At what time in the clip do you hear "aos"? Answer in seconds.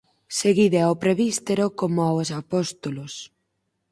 2.03-2.29